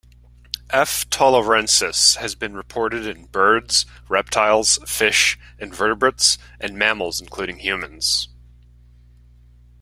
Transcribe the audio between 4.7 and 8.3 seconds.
fish, invertebrates, and mammals including humans.